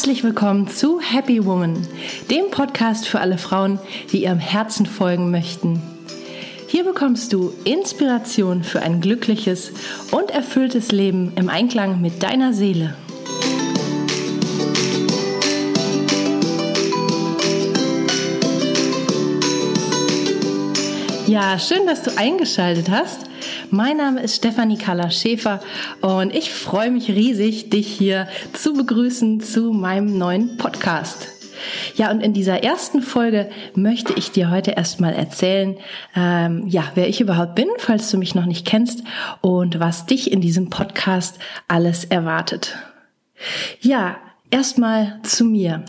Herzlich 0.00 0.24
willkommen 0.24 0.66
zu 0.66 0.98
Happy 0.98 1.44
Woman, 1.44 1.86
dem 2.30 2.50
Podcast 2.50 3.06
für 3.06 3.20
alle 3.20 3.36
Frauen, 3.36 3.78
die 4.10 4.22
ihrem 4.22 4.38
Herzen 4.38 4.86
folgen 4.86 5.30
möchten. 5.30 5.82
Hier 6.68 6.84
bekommst 6.84 7.34
du 7.34 7.52
Inspiration 7.64 8.64
für 8.64 8.80
ein 8.80 9.02
glückliches 9.02 9.72
und 10.10 10.30
erfülltes 10.30 10.90
Leben 10.90 11.34
im 11.36 11.50
Einklang 11.50 12.00
mit 12.00 12.22
deiner 12.22 12.54
Seele. 12.54 12.94
Ja, 21.26 21.58
schön, 21.58 21.86
dass 21.86 22.04
du 22.04 22.16
eingeschaltet 22.16 22.88
hast. 22.88 23.29
Mein 23.72 23.98
Name 23.98 24.20
ist 24.20 24.34
Stefanie 24.34 24.78
Kalla 24.78 25.12
Schäfer 25.12 25.60
und 26.00 26.34
ich 26.34 26.52
freue 26.52 26.90
mich 26.90 27.08
riesig, 27.08 27.70
dich 27.70 27.86
hier 27.86 28.26
zu 28.52 28.72
begrüßen 28.72 29.40
zu 29.40 29.72
meinem 29.72 30.18
neuen 30.18 30.56
Podcast. 30.56 31.28
Ja, 31.94 32.10
und 32.10 32.20
in 32.20 32.32
dieser 32.32 32.64
ersten 32.64 33.00
Folge 33.00 33.48
möchte 33.76 34.12
ich 34.14 34.32
dir 34.32 34.50
heute 34.50 34.72
erstmal 34.72 35.12
erzählen, 35.12 35.76
ähm, 36.16 36.66
ja, 36.66 36.82
wer 36.96 37.08
ich 37.08 37.20
überhaupt 37.20 37.54
bin, 37.54 37.68
falls 37.78 38.10
du 38.10 38.18
mich 38.18 38.34
noch 38.34 38.46
nicht 38.46 38.66
kennst 38.66 39.04
und 39.40 39.78
was 39.78 40.04
dich 40.04 40.32
in 40.32 40.40
diesem 40.40 40.68
Podcast 40.68 41.38
alles 41.68 42.02
erwartet. 42.04 42.76
Ja, 43.80 44.16
erstmal 44.50 45.20
zu 45.22 45.44
mir. 45.44 45.84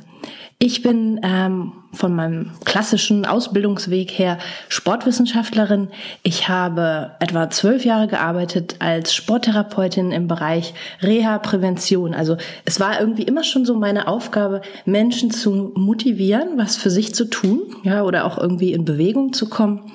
Ich 0.64 0.84
bin 0.84 1.20
ähm, 1.24 1.72
von 1.92 2.14
meinem 2.14 2.52
klassischen 2.66 3.26
Ausbildungsweg 3.26 4.12
her 4.12 4.38
Sportwissenschaftlerin. 4.70 5.88
Ich 6.22 6.50
habe 6.50 7.14
etwa 7.20 7.50
zwölf 7.50 7.84
Jahre 7.84 8.08
gearbeitet 8.08 8.76
als 8.78 9.16
Sporttherapeutin 9.16 10.12
im 10.12 10.28
Bereich 10.28 10.76
Reha-Prävention. 11.02 12.14
Also 12.14 12.38
es 12.64 12.80
war 12.80 13.00
irgendwie 13.00 13.24
immer 13.24 13.44
schon 13.44 13.66
so 13.66 13.74
meine 13.74 14.08
Aufgabe, 14.08 14.62
Menschen 14.86 15.32
zu 15.32 15.72
motivieren, 15.74 16.50
was 16.58 16.78
für 16.78 16.92
sich 16.92 17.16
zu 17.16 17.26
tun, 17.26 17.62
ja, 17.82 18.04
oder 18.04 18.24
auch 18.26 18.38
irgendwie 18.38 18.72
in 18.72 18.86
Bewegung 18.86 19.34
zu 19.34 19.50
kommen. 19.50 19.92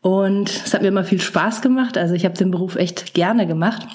Und 0.00 0.48
es 0.48 0.72
hat 0.72 0.80
mir 0.80 0.88
immer 0.88 1.04
viel 1.04 1.20
Spaß 1.20 1.60
gemacht. 1.60 1.98
Also 1.98 2.14
ich 2.14 2.24
habe 2.24 2.38
den 2.38 2.50
Beruf 2.50 2.76
echt 2.76 3.12
gerne 3.12 3.46
gemacht. 3.46 3.86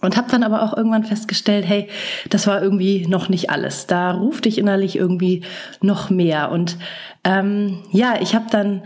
Und 0.00 0.16
habe 0.16 0.30
dann 0.30 0.42
aber 0.42 0.62
auch 0.62 0.76
irgendwann 0.76 1.04
festgestellt, 1.04 1.64
hey, 1.66 1.88
das 2.28 2.48
war 2.48 2.60
irgendwie 2.60 3.06
noch 3.06 3.28
nicht 3.28 3.50
alles. 3.50 3.86
Da 3.86 4.10
ruft 4.10 4.44
dich 4.44 4.58
innerlich 4.58 4.96
irgendwie 4.96 5.42
noch 5.80 6.10
mehr. 6.10 6.50
Und 6.50 6.76
ähm, 7.22 7.84
ja, 7.92 8.16
ich 8.20 8.34
habe 8.34 8.46
dann 8.50 8.82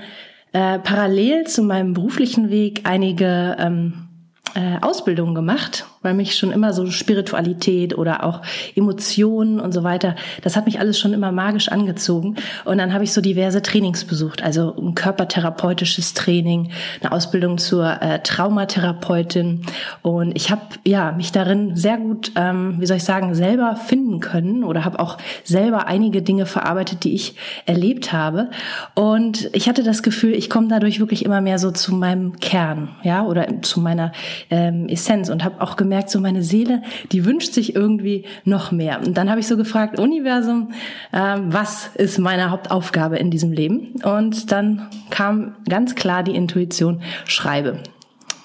äh, 0.53 0.79
parallel 0.79 1.47
zu 1.47 1.63
meinem 1.63 1.95
beruflichen 1.95 2.51
Weg 2.51 2.83
einige 2.85 3.57
ähm, 3.59 4.09
äh, 4.55 4.79
Ausbildung 4.83 5.35
gemacht, 5.35 5.87
weil 6.03 6.15
mich 6.15 6.37
schon 6.37 6.51
immer 6.51 6.73
so 6.73 6.87
Spiritualität 6.87 7.97
oder 7.97 8.25
auch 8.25 8.41
Emotionen 8.75 9.61
und 9.61 9.73
so 9.73 9.85
weiter, 9.85 10.15
das 10.43 10.57
hat 10.57 10.65
mich 10.65 10.81
alles 10.81 10.99
schon 10.99 11.13
immer 11.13 11.31
magisch 11.31 11.69
angezogen. 11.69 12.37
Und 12.65 12.79
dann 12.79 12.95
habe 12.95 13.05
ich 13.05 13.13
so 13.13 13.21
diverse 13.21 13.61
Trainings 13.61 14.05
besucht, 14.05 14.43
also 14.43 14.75
ein 14.77 14.95
körpertherapeutisches 14.95 16.15
Training, 16.15 16.71
eine 17.03 17.13
Ausbildung 17.13 17.59
zur 17.59 18.01
äh, 18.01 18.21
Traumatherapeutin. 18.23 19.63
Und 20.01 20.35
ich 20.35 20.51
habe 20.51 20.63
ja 20.87 21.13
mich 21.13 21.33
darin 21.33 21.77
sehr 21.77 21.99
gut, 21.99 22.33
ähm, 22.35 22.77
wie 22.79 22.87
soll 22.87 22.97
ich 22.97 23.05
sagen, 23.05 23.35
selber 23.35 23.77
finden 23.77 24.21
können 24.21 24.65
oder 24.65 24.87
habe 24.87 25.01
auch 25.01 25.19
selber 25.45 25.87
einige 25.87 26.23
Dinge 26.23 26.47
verarbeitet, 26.47 27.05
die 27.05 27.15
ich 27.15 27.37
erlebt 27.67 28.11
habe. 28.13 28.49
Und 28.95 29.51
ich 29.53 29.69
hatte 29.69 29.83
das 29.83 30.03
Gefühl, 30.03 30.33
ich 30.33 30.49
komme 30.49 30.69
dadurch 30.69 30.99
wirklich 30.99 31.27
immer 31.27 31.43
mehr 31.43 31.59
so 31.59 31.71
zu 31.71 31.95
meinem 31.95 32.41
Kern, 32.41 32.89
ja, 33.03 33.23
oder 33.23 33.47
zu 33.61 33.81
meiner 33.81 34.13
ähm, 34.49 34.89
Essenz 34.89 35.29
und 35.29 35.45
habe 35.45 35.61
auch 35.61 35.77
gemerkt, 35.77 35.90
so 36.11 36.21
meine 36.21 36.43
Seele, 36.43 36.83
die 37.13 37.25
wünscht 37.25 37.53
sich 37.53 37.75
irgendwie 37.75 38.25
noch 38.45 38.73
mehr. 38.73 39.01
Und 39.05 39.17
dann 39.17 39.31
habe 39.31 39.41
ich 39.41 39.47
so 39.47 39.57
gefragt, 39.57 39.99
Universum, 39.99 40.73
ähm, 41.13 41.47
was 41.49 41.91
ist 41.95 42.19
meine 42.19 42.51
Hauptaufgabe 42.51 43.17
in 43.19 43.31
diesem 43.31 43.53
Leben? 43.53 43.95
Und 44.03 44.51
dann 44.53 44.89
kam 45.11 45.57
ganz 45.69 45.95
klar 45.95 46.23
die 46.23 46.35
Intuition, 46.35 47.03
schreibe. 47.27 47.83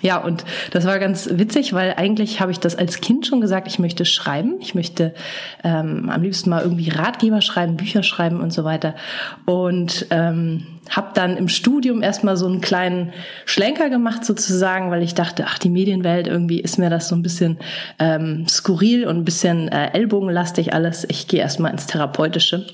Ja, 0.06 0.18
und 0.18 0.46
das 0.70 0.86
war 0.86 1.00
ganz 1.00 1.28
witzig, 1.32 1.74
weil 1.74 1.96
eigentlich 1.98 2.40
habe 2.40 2.52
ich 2.52 2.60
das 2.60 2.76
als 2.76 3.02
Kind 3.02 3.26
schon 3.26 3.42
gesagt, 3.42 3.66
ich 3.66 3.80
möchte 3.80 4.06
schreiben. 4.06 4.58
Ich 4.60 4.76
möchte 4.76 5.16
ähm, 5.64 6.12
am 6.12 6.22
liebsten 6.22 6.52
mal 6.52 6.62
irgendwie 6.62 6.90
Ratgeber 6.90 7.42
schreiben, 7.42 7.76
Bücher 7.76 8.04
schreiben 8.04 8.40
und 8.40 8.54
so 8.54 8.64
weiter. 8.64 8.94
Und 9.46 10.06
ähm, 10.12 10.68
habe 10.92 11.08
dann 11.16 11.38
im 11.38 11.50
Studium 11.50 12.04
erstmal 12.04 12.38
so 12.38 12.46
einen 12.46 12.62
kleinen 12.62 13.14
Schlenker 13.46 13.90
gemacht 13.90 14.24
sozusagen, 14.26 14.92
weil 14.92 15.02
ich 15.02 15.16
dachte, 15.16 15.46
ach, 15.48 15.58
die 15.58 15.72
Medienwelt, 15.72 16.28
irgendwie 16.28 16.62
ist 16.62 16.78
mir 16.78 16.92
das 16.92 17.08
so 17.08 17.16
ein 17.16 17.24
bisschen 17.24 17.58
ähm, 17.98 18.48
skurril 18.48 19.08
und 19.08 19.18
ein 19.18 19.26
bisschen 19.26 19.70
äh, 19.70 19.90
ellbogenlastig 19.94 20.72
alles. 20.72 21.08
Ich 21.10 21.28
gehe 21.28 21.40
erstmal 21.40 21.72
ins 21.72 21.88
Therapeutische. 21.88 22.68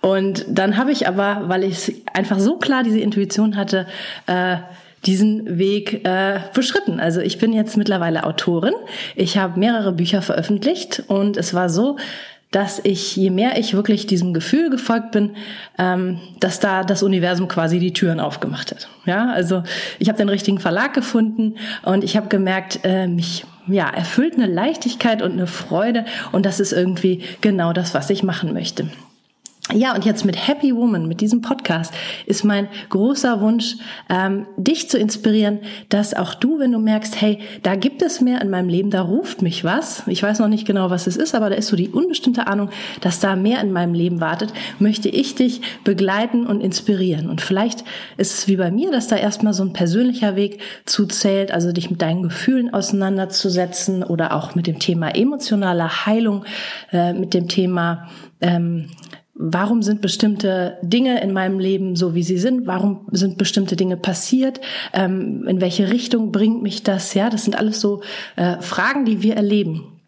Und 0.00 0.46
dann 0.48 0.78
habe 0.78 0.90
ich 0.90 1.06
aber, 1.06 1.50
weil 1.50 1.64
ich 1.64 2.02
einfach 2.14 2.38
so 2.38 2.56
klar 2.56 2.82
diese 2.82 3.00
Intuition 3.00 3.56
hatte, 3.56 3.86
äh, 4.26 4.56
diesen 5.06 5.58
Weg 5.58 6.06
äh, 6.06 6.40
beschritten. 6.54 7.00
Also 7.00 7.20
ich 7.20 7.38
bin 7.38 7.52
jetzt 7.52 7.76
mittlerweile 7.76 8.24
Autorin. 8.24 8.74
Ich 9.14 9.38
habe 9.38 9.58
mehrere 9.58 9.92
Bücher 9.92 10.22
veröffentlicht 10.22 11.04
und 11.08 11.36
es 11.36 11.54
war 11.54 11.68
so, 11.68 11.96
dass 12.54 12.80
ich, 12.84 13.16
je 13.16 13.30
mehr 13.30 13.58
ich 13.58 13.74
wirklich 13.74 14.06
diesem 14.06 14.32
Gefühl 14.32 14.70
gefolgt 14.70 15.10
bin, 15.10 15.30
ähm, 15.76 16.20
dass 16.38 16.60
da 16.60 16.84
das 16.84 17.02
Universum 17.02 17.48
quasi 17.48 17.80
die 17.80 17.92
Türen 17.92 18.20
aufgemacht 18.20 18.70
hat. 18.70 18.88
Ja, 19.06 19.32
also 19.32 19.64
ich 19.98 20.08
habe 20.08 20.18
den 20.18 20.28
richtigen 20.28 20.60
Verlag 20.60 20.94
gefunden 20.94 21.56
und 21.82 22.04
ich 22.04 22.16
habe 22.16 22.28
gemerkt, 22.28 22.80
äh, 22.84 23.08
mich 23.08 23.44
ja 23.66 23.88
erfüllt 23.90 24.34
eine 24.34 24.46
Leichtigkeit 24.46 25.20
und 25.20 25.32
eine 25.32 25.48
Freude 25.48 26.04
und 26.30 26.46
das 26.46 26.60
ist 26.60 26.72
irgendwie 26.72 27.22
genau 27.40 27.72
das, 27.72 27.92
was 27.92 28.08
ich 28.10 28.22
machen 28.22 28.52
möchte. 28.52 28.88
Ja, 29.72 29.94
und 29.94 30.04
jetzt 30.04 30.26
mit 30.26 30.46
Happy 30.46 30.76
Woman, 30.76 31.08
mit 31.08 31.22
diesem 31.22 31.40
Podcast, 31.40 31.94
ist 32.26 32.44
mein 32.44 32.68
großer 32.90 33.40
Wunsch, 33.40 33.76
ähm, 34.10 34.46
dich 34.58 34.90
zu 34.90 34.98
inspirieren, 34.98 35.60
dass 35.88 36.12
auch 36.12 36.34
du, 36.34 36.58
wenn 36.58 36.70
du 36.70 36.78
merkst, 36.78 37.18
hey, 37.18 37.38
da 37.62 37.74
gibt 37.74 38.02
es 38.02 38.20
mehr 38.20 38.42
in 38.42 38.50
meinem 38.50 38.68
Leben, 38.68 38.90
da 38.90 39.00
ruft 39.00 39.40
mich 39.40 39.64
was. 39.64 40.02
Ich 40.06 40.22
weiß 40.22 40.38
noch 40.40 40.48
nicht 40.48 40.66
genau, 40.66 40.90
was 40.90 41.06
es 41.06 41.16
ist, 41.16 41.34
aber 41.34 41.48
da 41.48 41.56
ist 41.56 41.68
so 41.68 41.76
die 41.76 41.88
unbestimmte 41.88 42.46
Ahnung, 42.46 42.68
dass 43.00 43.20
da 43.20 43.36
mehr 43.36 43.62
in 43.62 43.72
meinem 43.72 43.94
Leben 43.94 44.20
wartet, 44.20 44.52
möchte 44.80 45.08
ich 45.08 45.34
dich 45.34 45.62
begleiten 45.82 46.46
und 46.46 46.60
inspirieren. 46.60 47.30
Und 47.30 47.40
vielleicht 47.40 47.84
ist 48.18 48.38
es 48.38 48.48
wie 48.48 48.56
bei 48.56 48.70
mir, 48.70 48.92
dass 48.92 49.08
da 49.08 49.16
erstmal 49.16 49.54
so 49.54 49.62
ein 49.62 49.72
persönlicher 49.72 50.36
Weg 50.36 50.60
zuzählt, 50.84 51.52
also 51.52 51.72
dich 51.72 51.90
mit 51.90 52.02
deinen 52.02 52.22
Gefühlen 52.22 52.74
auseinanderzusetzen 52.74 54.02
oder 54.02 54.36
auch 54.36 54.54
mit 54.54 54.66
dem 54.66 54.78
Thema 54.78 55.08
emotionaler 55.08 56.04
Heilung, 56.04 56.44
äh, 56.92 57.14
mit 57.14 57.32
dem 57.32 57.48
Thema 57.48 58.10
ähm, 58.42 58.90
Warum 59.36 59.82
sind 59.82 60.00
bestimmte 60.00 60.78
Dinge 60.82 61.20
in 61.20 61.32
meinem 61.32 61.58
Leben 61.58 61.96
so, 61.96 62.14
wie 62.14 62.22
sie 62.22 62.38
sind? 62.38 62.68
Warum 62.68 63.08
sind 63.10 63.36
bestimmte 63.36 63.74
Dinge 63.74 63.96
passiert? 63.96 64.60
Ähm, 64.92 65.46
in 65.48 65.60
welche 65.60 65.90
Richtung 65.90 66.30
bringt 66.30 66.62
mich 66.62 66.84
das? 66.84 67.14
Ja, 67.14 67.30
das 67.30 67.44
sind 67.44 67.58
alles 67.58 67.80
so 67.80 68.02
äh, 68.36 68.60
Fragen, 68.60 69.04
die 69.04 69.22
wir 69.22 69.34
erleben. 69.34 70.00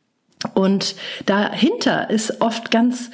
Und 0.55 0.95
dahinter 1.27 2.09
ist 2.09 2.41
oft 2.41 2.71
ganz 2.71 3.11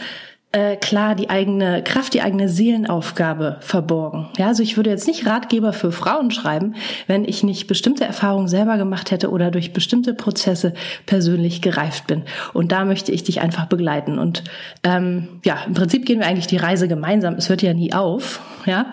äh, 0.53 0.77
klar 0.77 1.15
die 1.15 1.31
eigene 1.31 1.83
Kraft, 1.83 2.15
die 2.15 2.23
eigene 2.23 2.49
Seelenaufgabe 2.49 3.57
verborgen. 3.61 4.29
Ja, 4.37 4.49
also 4.49 4.63
ich 4.63 4.77
würde 4.77 4.91
jetzt 4.91 5.07
nicht 5.07 5.27
Ratgeber 5.27 5.73
für 5.73 5.93
Frauen 5.93 6.31
schreiben, 6.31 6.75
wenn 7.07 7.25
ich 7.25 7.43
nicht 7.43 7.67
bestimmte 7.67 8.05
Erfahrungen 8.05 8.49
selber 8.49 8.77
gemacht 8.77 9.11
hätte 9.11 9.31
oder 9.31 9.51
durch 9.51 9.73
bestimmte 9.73 10.15
Prozesse 10.15 10.75
persönlich 11.07 11.63
gereift 11.63 12.07
bin. 12.07 12.23
Und 12.53 12.71
da 12.71 12.85
möchte 12.85 13.13
ich 13.13 13.25
dich 13.25 13.41
einfach 13.41 13.67
begleiten. 13.67 14.19
Und 14.19 14.45
ähm, 14.85 15.41
ja, 15.45 15.59
im 15.67 15.75
Prinzip 15.75 16.05
gehen 16.05 16.21
wir 16.21 16.27
eigentlich 16.27 16.47
die 16.47 16.59
Reise 16.59 16.87
gemeinsam. 16.87 17.35
Es 17.35 17.49
hört 17.49 17.63
ja 17.63 17.73
nie 17.73 17.93
auf. 17.93 18.41
Ja. 18.67 18.93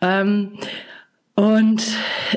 Ähm, 0.00 0.52
und 1.40 1.82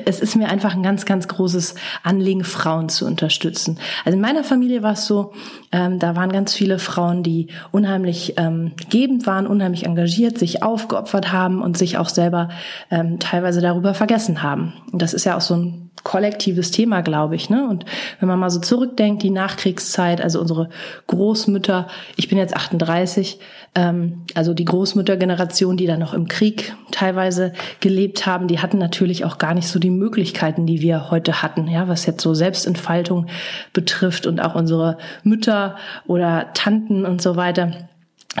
es 0.06 0.18
ist 0.18 0.34
mir 0.34 0.48
einfach 0.48 0.74
ein 0.74 0.82
ganz, 0.82 1.04
ganz 1.04 1.28
großes 1.28 1.74
Anliegen, 2.02 2.42
Frauen 2.42 2.88
zu 2.88 3.04
unterstützen. 3.04 3.78
Also 4.06 4.16
in 4.16 4.22
meiner 4.22 4.44
Familie 4.44 4.82
war 4.82 4.92
es 4.92 5.04
so, 5.04 5.32
ähm, 5.72 5.98
da 5.98 6.16
waren 6.16 6.32
ganz 6.32 6.54
viele 6.54 6.78
Frauen, 6.78 7.22
die 7.22 7.48
unheimlich 7.70 8.32
ähm, 8.38 8.72
gebend 8.88 9.26
waren, 9.26 9.46
unheimlich 9.46 9.84
engagiert, 9.84 10.38
sich 10.38 10.62
aufgeopfert 10.62 11.32
haben 11.32 11.60
und 11.60 11.76
sich 11.76 11.98
auch 11.98 12.08
selber 12.08 12.48
ähm, 12.90 13.18
teilweise 13.18 13.60
darüber 13.60 13.92
vergessen 13.92 14.42
haben. 14.42 14.72
Und 14.90 15.02
das 15.02 15.12
ist 15.12 15.24
ja 15.26 15.36
auch 15.36 15.42
so 15.42 15.54
ein 15.54 15.90
kollektives 16.04 16.70
Thema, 16.70 17.00
glaube 17.00 17.34
ich. 17.34 17.50
Ne? 17.50 17.66
Und 17.68 17.84
wenn 18.20 18.28
man 18.28 18.38
mal 18.38 18.50
so 18.50 18.60
zurückdenkt, 18.60 19.22
die 19.22 19.30
Nachkriegszeit, 19.30 20.20
also 20.20 20.40
unsere 20.40 20.68
Großmütter, 21.08 21.88
ich 22.16 22.28
bin 22.28 22.38
jetzt 22.38 22.54
38, 22.54 23.40
ähm, 23.74 24.22
also 24.34 24.54
die 24.54 24.66
Großmüttergeneration, 24.66 25.76
die 25.76 25.86
dann 25.86 25.98
noch 25.98 26.14
im 26.14 26.28
Krieg 26.28 26.76
teilweise 26.92 27.54
gelebt 27.80 28.26
haben, 28.26 28.46
die 28.46 28.60
hatten 28.60 28.78
natürlich 28.78 29.24
auch 29.24 29.38
gar 29.38 29.54
nicht 29.54 29.66
so 29.66 29.78
die 29.78 29.90
Möglichkeiten, 29.90 30.66
die 30.66 30.80
wir 30.82 31.10
heute 31.10 31.42
hatten, 31.42 31.66
ja, 31.66 31.88
was 31.88 32.06
jetzt 32.06 32.22
so 32.22 32.34
Selbstentfaltung 32.34 33.26
betrifft 33.72 34.26
und 34.26 34.40
auch 34.40 34.54
unsere 34.54 34.98
Mütter 35.22 35.76
oder 36.06 36.52
Tanten 36.52 37.06
und 37.06 37.22
so 37.22 37.36
weiter. 37.36 37.88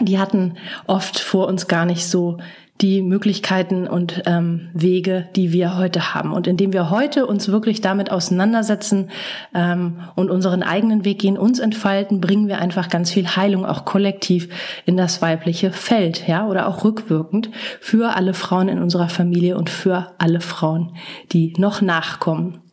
Die 0.00 0.18
hatten 0.18 0.54
oft 0.86 1.18
vor 1.18 1.46
uns 1.48 1.66
gar 1.66 1.86
nicht 1.86 2.06
so 2.06 2.38
die 2.80 3.02
Möglichkeiten 3.02 3.86
und 3.86 4.22
ähm, 4.26 4.68
Wege, 4.74 5.28
die 5.36 5.52
wir 5.52 5.76
heute 5.76 6.12
haben. 6.12 6.32
Und 6.32 6.48
indem 6.48 6.72
wir 6.72 6.90
heute 6.90 7.26
uns 7.26 7.48
wirklich 7.48 7.80
damit 7.80 8.10
auseinandersetzen 8.10 9.10
ähm, 9.54 10.00
und 10.16 10.30
unseren 10.30 10.64
eigenen 10.64 11.04
Weg 11.04 11.20
gehen, 11.20 11.38
uns 11.38 11.60
entfalten, 11.60 12.20
bringen 12.20 12.48
wir 12.48 12.58
einfach 12.58 12.88
ganz 12.88 13.12
viel 13.12 13.28
Heilung 13.28 13.64
auch 13.64 13.84
kollektiv 13.84 14.48
in 14.86 14.96
das 14.96 15.22
weibliche 15.22 15.70
Feld, 15.70 16.26
ja, 16.26 16.46
oder 16.48 16.66
auch 16.66 16.84
rückwirkend 16.84 17.50
für 17.80 18.16
alle 18.16 18.34
Frauen 18.34 18.68
in 18.68 18.82
unserer 18.82 19.08
Familie 19.08 19.56
und 19.56 19.70
für 19.70 20.12
alle 20.18 20.40
Frauen, 20.40 20.96
die 21.32 21.52
noch 21.56 21.80
nachkommen. 21.80 22.63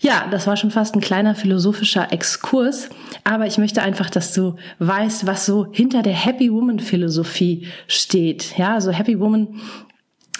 Ja, 0.00 0.26
das 0.30 0.46
war 0.46 0.56
schon 0.56 0.70
fast 0.70 0.94
ein 0.94 1.00
kleiner 1.00 1.34
philosophischer 1.34 2.12
Exkurs, 2.12 2.90
aber 3.24 3.46
ich 3.46 3.58
möchte 3.58 3.82
einfach, 3.82 4.10
dass 4.10 4.34
du 4.34 4.56
weißt, 4.78 5.26
was 5.26 5.46
so 5.46 5.66
hinter 5.72 6.02
der 6.02 6.12
Happy 6.12 6.52
Woman 6.52 6.78
Philosophie 6.78 7.66
steht. 7.86 8.58
Ja, 8.58 8.74
also 8.74 8.90
Happy 8.90 9.18
Woman 9.18 9.60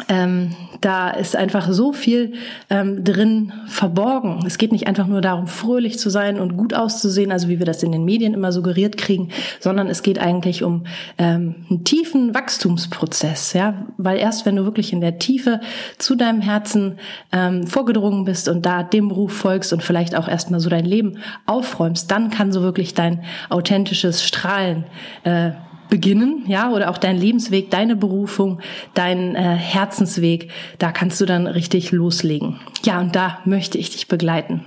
ähm, 0.09 0.57
da 0.81 1.11
ist 1.11 1.37
einfach 1.37 1.71
so 1.71 1.93
viel 1.93 2.33
ähm, 2.69 3.05
drin 3.05 3.53
verborgen. 3.67 4.45
Es 4.45 4.59
geht 4.59 4.73
nicht 4.73 4.89
einfach 4.89 5.07
nur 5.07 5.21
darum, 5.21 5.47
fröhlich 5.47 6.01
zu 6.01 6.11
sein 6.11 6.41
und 6.41 6.57
gut 6.57 6.75
auszusehen, 6.75 7.31
also 7.31 7.49
wie 7.49 7.61
wir 7.61 7.67
das 7.67 7.83
in 7.85 7.93
den 7.93 8.05
Medien 8.05 8.35
immer 8.35 8.51
suggeriert 8.51 8.97
kriegen, 8.97 9.29
sondern 9.61 9.87
es 9.87 10.03
geht 10.03 10.19
eigentlich 10.19 10.65
um 10.65 10.85
ähm, 11.17 11.67
einen 11.71 11.85
tiefen 11.85 12.35
Wachstumsprozess, 12.35 13.53
ja, 13.53 13.87
weil 13.97 14.19
erst 14.19 14.47
wenn 14.47 14.57
du 14.57 14.65
wirklich 14.65 14.93
in 14.93 15.01
der 15.01 15.21
Tiefe 15.21 15.61
zu 15.97 16.17
deinem 16.17 16.41
Herzen 16.41 16.99
ähm, 17.31 17.65
vorgedrungen 17.65 18.25
bist 18.25 18.49
und 18.49 18.67
da 18.67 18.83
dem 18.83 19.09
Beruf 19.09 19.33
folgst 19.33 19.73
und 19.73 19.83
vielleicht 19.85 20.17
auch 20.17 20.27
erstmal 20.27 20.59
so 20.59 20.69
dein 20.69 20.85
Leben 20.85 21.19
aufräumst, 21.47 22.11
dann 22.11 22.31
kann 22.31 22.51
so 22.51 22.63
wirklich 22.63 22.95
dein 22.95 23.23
authentisches 23.49 24.25
Strahlen 24.25 24.85
äh, 25.23 25.53
beginnen, 25.89 26.45
ja, 26.47 26.71
oder 26.71 26.91
auch 26.91 26.99
dein 26.99 27.17
Lebensweg, 27.17 27.71
deine 27.71 27.97
Berufung, 27.97 28.61
dein 28.95 29.35
äh, 29.35 29.41
Herzensweg, 29.41 30.51
da 30.79 30.93
kannst 30.93 31.21
du 31.21 31.27
dann 31.27 31.47
richtig 31.47 31.93
loslegen. 31.93 32.61
Ja, 32.85 33.01
und 33.01 33.15
da 33.15 33.39
möchte 33.45 33.79
ich 33.79 33.91
dich 33.91 34.09
begleiten. 34.09 34.65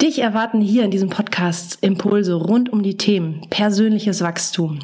Dich 0.00 0.20
erwarten 0.20 0.60
hier 0.60 0.84
in 0.84 0.90
diesem 0.90 1.08
Podcast 1.08 1.78
Impulse 1.80 2.34
rund 2.34 2.72
um 2.72 2.82
die 2.82 2.96
Themen 2.96 3.42
persönliches 3.50 4.22
Wachstum, 4.22 4.78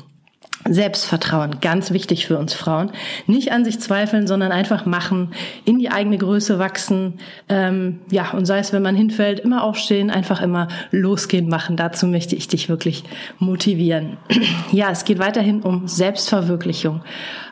Selbstvertrauen, 0.67 1.61
ganz 1.61 1.91
wichtig 1.91 2.27
für 2.27 2.39
uns 2.39 2.55
Frauen. 2.55 2.91
Nicht 3.27 3.53
an 3.53 3.65
sich 3.65 3.81
zweifeln, 3.81 4.27
sondern 4.27 4.51
einfach 4.51 4.87
machen, 4.87 5.35
in 5.67 5.79
die 5.79 5.91
eigene 5.91 6.17
Größe 6.17 6.59
wachsen. 6.59 7.19
Ähm, 7.51 8.01
ja, 8.11 8.31
und 8.31 8.47
sei 8.47 8.61
es, 8.61 8.73
wenn 8.73 8.83
man 8.83 8.97
hinfällt, 8.97 9.41
immer 9.41 9.63
aufstehen, 9.63 10.11
einfach 10.11 10.41
immer 10.41 10.69
losgehen 10.91 11.49
machen. 11.49 11.77
Dazu 11.77 12.07
möchte 12.07 12.35
ich 12.35 12.49
dich 12.49 12.71
wirklich 12.71 13.05
motivieren. 13.39 14.17
ja, 14.73 14.91
es 14.91 15.05
geht 15.05 15.19
weiterhin 15.19 15.61
um 15.61 15.87
Selbstverwirklichung, 15.87 17.03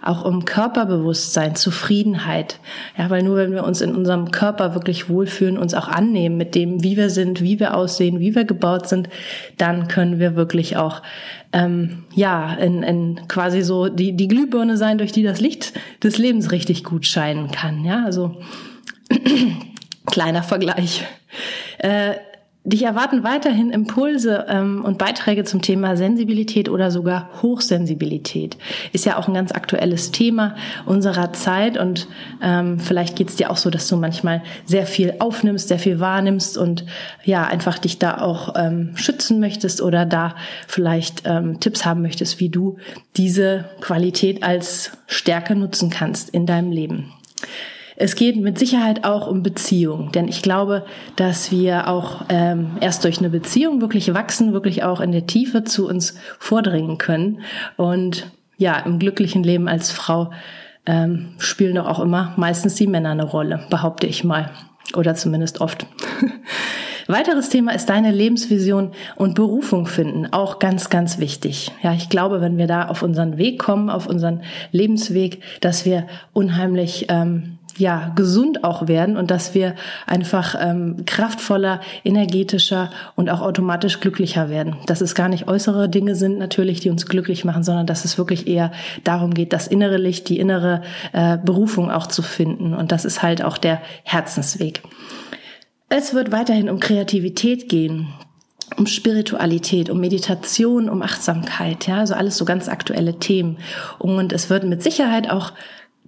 auch 0.03 0.25
um 0.25 0.47
Körperbewusstsein, 0.47 1.55
Zufriedenheit. 1.55 2.61
Ja, 2.97 3.11
weil 3.11 3.23
nur 3.23 3.37
wenn 3.37 3.53
wir 3.53 3.65
uns 3.65 3.83
in 3.83 3.95
unserem 3.95 4.31
Körper 4.31 4.75
wirklich 4.75 5.11
wohlfühlen, 5.11 5.59
uns 5.59 5.75
auch 5.75 5.89
annehmen 5.89 6.39
mit 6.39 6.55
dem, 6.55 6.83
wie 6.83 6.97
wir 6.97 7.11
sind, 7.11 7.43
wie 7.43 7.61
wir 7.61 7.77
aussehen, 7.77 8.21
wie 8.21 8.35
wir 8.35 8.45
gebaut 8.45 8.89
sind, 8.89 9.11
dann 9.59 9.87
können 9.89 10.19
wir 10.19 10.35
wirklich 10.35 10.79
auch 10.79 11.03
ähm, 11.53 12.05
ja, 12.15 12.55
in, 12.55 12.83
in 12.83 13.29
quasi 13.29 13.63
so 13.63 13.89
die, 13.89 14.17
die 14.17 14.29
Glühbirne 14.29 14.77
sein, 14.77 14.99
durch 14.99 15.13
die 15.13 15.23
das 15.23 15.41
Licht 15.41 15.75
des 16.03 16.19
Lebens 16.19 16.51
richtig 16.51 16.85
gut 16.85 17.07
scheinen 17.07 17.51
kann. 17.51 17.85
Ja, 17.85 18.05
also 18.05 18.41
kleiner 20.07 20.43
Vergleich. 20.43 21.05
Äh, 21.79 22.15
Dich 22.65 22.85
erwarten 22.85 23.25
weiterhin 23.25 23.73
Impulse 23.73 24.47
ähm, 24.49 24.85
und 24.85 24.97
Beiträge 24.97 25.43
zum 25.43 25.63
Thema 25.63 25.97
Sensibilität 25.97 26.69
oder 26.69 26.93
sogar 26.93 27.29
Hochsensibilität. 27.43 28.57
Ist 28.93 29.05
ja 29.05 29.17
auch 29.17 29.27
ein 29.27 29.35
ganz 29.35 29.51
aktuelles 29.51 30.13
Thema 30.13 30.55
unserer 30.87 31.33
Zeit 31.33 31.77
und 31.77 32.07
ähm, 32.41 32.79
vielleicht 32.79 33.17
geht's 33.17 33.35
dir 33.35 33.51
auch 33.51 33.57
so, 33.57 33.69
dass 33.69 33.89
du 33.89 33.97
manchmal 33.97 34.45
sehr 34.65 34.87
viel 34.87 35.15
aufnimmst, 35.19 35.67
sehr 35.67 35.81
viel 35.81 35.99
wahrnimmst 35.99 36.57
und 36.57 36.85
ja, 37.25 37.45
einfach 37.45 37.81
dich 37.81 37.99
da 37.99 38.19
auch 38.19 38.55
ähm, 38.57 38.93
schützen 38.95 39.41
möchtest 39.41 39.83
oder 39.83 40.07
da 40.07 40.37
vielleicht 40.69 41.23
ähm, 41.25 41.59
Tipps 41.59 41.85
haben 41.85 42.01
möchtest, 42.01 42.39
wie 42.39 42.49
du 42.49 42.77
diese 43.17 43.65
Qualität 43.81 44.45
als 44.45 44.93
Stärke 45.09 45.57
nutzen 45.57 45.91
kannst 45.91 46.31
in 46.31 46.47
deinem 46.47 46.71
Leben. 46.71 47.13
Es 47.97 48.15
geht 48.15 48.37
mit 48.37 48.59
Sicherheit 48.59 49.05
auch 49.05 49.27
um 49.27 49.43
Beziehung, 49.43 50.13
denn 50.13 50.29
ich 50.29 50.43
glaube, 50.43 50.85
dass 51.17 51.51
wir 51.51 51.89
auch 51.89 52.23
ähm, 52.29 52.79
erst 52.81 53.05
durch 53.05 53.19
eine 53.19 53.31
Beziehung 53.31 53.81
wirklich 53.81 54.15
wachsen, 54.15 54.53
wirklich 54.53 54.83
auch 54.83 55.01
in 55.01 55.13
der 55.13 55.27
Tiefe 55.27 55.65
zu 55.65 55.89
uns 55.89 56.15
vordringen 56.39 56.99
können. 56.99 57.41
Und 57.77 58.31
ja, 58.57 58.79
im 58.79 58.99
glücklichen 58.99 59.43
Leben 59.43 59.69
als 59.69 59.91
Frau 59.91 60.31
ähm, 60.87 61.35
spielen 61.39 61.77
doch 61.77 61.87
auch 61.87 62.01
immer 62.01 62.33
meistens 62.37 62.75
die 62.75 62.87
Männer 62.87 63.11
eine 63.11 63.25
Rolle, 63.25 63.61
behaupte 63.71 64.07
ich 64.07 64.25
mal. 64.25 64.51
Oder 64.95 65.15
zumindest 65.15 65.61
oft. 65.61 65.87
Weiteres 67.09 67.49
Thema 67.49 67.73
ist 67.73 67.89
deine 67.89 68.11
Lebensvision 68.11 68.93
und 69.17 69.35
Berufung 69.35 69.87
finden. 69.87 70.33
Auch 70.33 70.59
ganz, 70.59 70.91
ganz 70.91 71.19
wichtig. 71.19 71.73
Ja, 71.83 71.93
ich 71.93 72.09
glaube, 72.09 72.41
wenn 72.41 72.59
wir 72.59 72.67
da 72.67 72.87
auf 72.87 73.03
unseren 73.03 73.39
Weg 73.39 73.59
kommen, 73.59 73.91
auf 73.91 74.07
unseren 74.07 74.43
Lebensweg, 74.71 75.43
dass 75.61 75.85
wir 75.85 76.07
unheimlich 76.33 77.07
ähm, 77.09 77.59
ja 77.79 78.13
gesund 78.15 78.65
auch 78.65 78.89
werden 78.89 79.17
und 79.17 79.31
dass 79.31 79.55
wir 79.55 79.75
einfach 80.07 80.55
ähm, 80.59 81.05
kraftvoller, 81.07 81.81
energetischer 82.05 82.91
und 83.17 83.31
auch 83.31 83.41
automatisch 83.41 84.01
glücklicher 84.01 84.51
werden. 84.51 84.77
Dass 84.87 85.01
es 85.01 85.15
gar 85.15 85.29
nicht 85.29 85.49
äußere 85.49 85.89
Dinge 85.89 86.15
sind 86.15 86.39
natürlich, 86.39 86.81
die 86.81 86.91
uns 86.91 87.07
glücklich 87.07 87.45
machen, 87.45 87.63
sondern 87.63 87.87
dass 87.87 88.05
es 88.05 88.19
wirklich 88.19 88.47
eher 88.47 88.73
darum 89.05 89.35
geht, 89.35 89.53
das 89.53 89.67
innere 89.67 89.97
Licht, 89.97 90.29
die 90.29 90.39
innere 90.39 90.83
äh, 91.13 91.39
Berufung 91.39 91.91
auch 91.91 92.07
zu 92.07 92.23
finden. 92.23 92.75
Und 92.75 92.93
das 92.93 93.05
ist 93.05 93.23
halt 93.23 93.43
auch 93.43 93.59
der 93.59 93.81
Herzensweg. 94.05 94.83
Es 95.89 96.15
wird 96.15 96.33
weiterhin 96.33 96.71
um 96.71 96.81
Kreativität 96.81 97.69
gehen 97.69 98.09
um 98.79 98.87
Spiritualität, 98.87 99.91
um 99.91 100.01
Meditation, 100.01 100.89
um 100.89 101.03
Achtsamkeit, 101.03 101.87
ja, 101.87 101.99
also 101.99 102.15
alles 102.15 102.37
so 102.37 102.45
ganz 102.45 102.69
aktuelle 102.69 103.19
Themen. 103.19 103.59
Und 103.99 104.33
es 104.33 104.51
wird 104.51 104.65
mit 104.65 104.83
Sicherheit 104.83 105.31
auch 105.31 105.53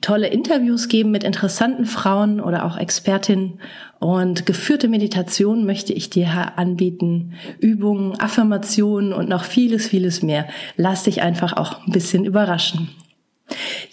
tolle 0.01 0.29
Interviews 0.29 0.89
geben 0.89 1.11
mit 1.11 1.25
interessanten 1.25 1.87
Frauen 1.87 2.41
oder 2.41 2.65
auch 2.65 2.77
Expertinnen 2.77 3.59
und 4.05 4.45
geführte 4.45 4.87
Meditation 4.89 5.65
möchte 5.65 5.95
ich 5.95 6.11
dir 6.11 6.53
anbieten, 6.57 7.33
Übungen, 7.59 8.21
Affirmationen 8.21 9.15
und 9.15 9.31
noch 9.31 9.45
vieles, 9.45 9.87
vieles 9.89 10.23
mehr. 10.23 10.47
Lass 10.77 11.05
dich 11.05 11.23
einfach 11.23 11.55
auch 11.55 11.87
ein 11.87 11.93
bisschen 11.93 12.27
überraschen. 12.27 12.91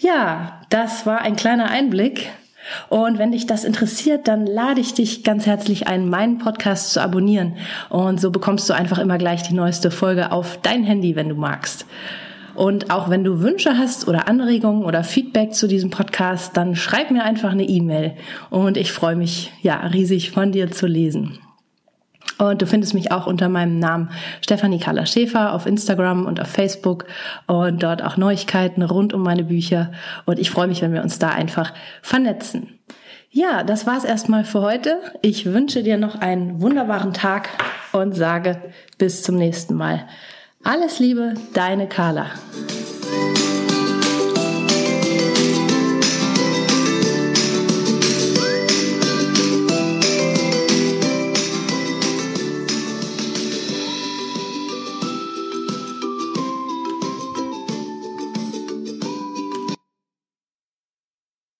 Ja, 0.00 0.60
das 0.68 1.06
war 1.06 1.22
ein 1.22 1.34
kleiner 1.34 1.70
Einblick. 1.70 2.28
Und 2.90 3.18
wenn 3.18 3.32
dich 3.32 3.46
das 3.46 3.64
interessiert, 3.64 4.28
dann 4.28 4.46
lade 4.46 4.82
ich 4.82 4.92
dich 4.92 5.24
ganz 5.24 5.46
herzlich 5.46 5.88
ein, 5.88 6.10
meinen 6.10 6.36
Podcast 6.36 6.92
zu 6.92 7.00
abonnieren. 7.00 7.56
Und 7.88 8.20
so 8.20 8.30
bekommst 8.30 8.68
du 8.68 8.74
einfach 8.74 8.98
immer 8.98 9.16
gleich 9.16 9.42
die 9.42 9.54
neueste 9.54 9.90
Folge 9.90 10.30
auf 10.30 10.58
dein 10.60 10.84
Handy, 10.84 11.16
wenn 11.16 11.30
du 11.30 11.36
magst. 11.36 11.86
Und 12.54 12.90
auch 12.90 13.08
wenn 13.08 13.24
du 13.24 13.40
Wünsche 13.40 13.78
hast 13.78 14.08
oder 14.08 14.28
Anregungen 14.28 14.84
oder 14.84 15.04
Feedback 15.04 15.54
zu 15.54 15.68
diesem 15.68 15.90
Podcast, 15.90 16.56
dann 16.56 16.76
schreib 16.76 17.10
mir 17.10 17.24
einfach 17.24 17.52
eine 17.52 17.64
E-Mail 17.64 18.14
und 18.50 18.76
ich 18.76 18.92
freue 18.92 19.16
mich 19.16 19.52
ja 19.62 19.76
riesig 19.86 20.30
von 20.30 20.52
dir 20.52 20.70
zu 20.70 20.86
lesen. 20.86 21.38
Und 22.38 22.60
du 22.60 22.66
findest 22.66 22.94
mich 22.94 23.12
auch 23.12 23.26
unter 23.26 23.48
meinem 23.48 23.78
Namen 23.78 24.10
Stefanie 24.40 24.78
Kahler 24.78 25.06
Schäfer 25.06 25.52
auf 25.52 25.66
Instagram 25.66 26.26
und 26.26 26.40
auf 26.40 26.48
Facebook 26.48 27.04
und 27.46 27.82
dort 27.82 28.02
auch 28.02 28.16
Neuigkeiten 28.16 28.82
rund 28.82 29.12
um 29.12 29.22
meine 29.22 29.44
Bücher. 29.44 29.92
Und 30.24 30.38
ich 30.38 30.50
freue 30.50 30.66
mich, 30.66 30.82
wenn 30.82 30.92
wir 30.92 31.02
uns 31.02 31.18
da 31.18 31.28
einfach 31.28 31.72
vernetzen. 32.00 32.78
Ja, 33.30 33.62
das 33.62 33.86
war's 33.86 34.04
erstmal 34.04 34.44
für 34.44 34.60
heute. 34.60 34.98
Ich 35.22 35.46
wünsche 35.46 35.82
dir 35.82 35.96
noch 35.96 36.16
einen 36.16 36.60
wunderbaren 36.60 37.12
Tag 37.12 37.48
und 37.92 38.14
sage 38.14 38.60
bis 38.98 39.22
zum 39.22 39.36
nächsten 39.36 39.74
Mal. 39.74 40.06
Alles 40.64 41.00
Liebe, 41.00 41.34
deine 41.54 41.88
Carla. 41.88 42.26